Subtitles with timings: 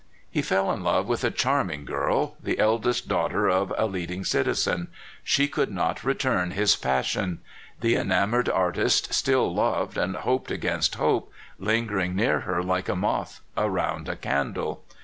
[0.31, 4.87] He fell in love with a charming girl, the eldest daughter of a leading citizen.
[5.23, 7.39] She could not return his passion.
[7.81, 13.41] The enamored artist still loved, and hoped against hope, lingering near her like a moth
[13.55, 14.83] around a candle.